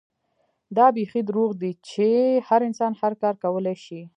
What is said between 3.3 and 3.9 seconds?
کولے